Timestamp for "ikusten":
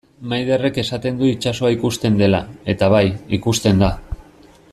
1.75-2.17, 3.39-3.85